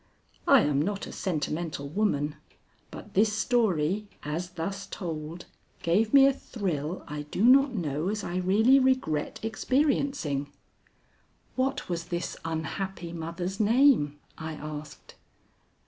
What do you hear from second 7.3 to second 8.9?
not know as I really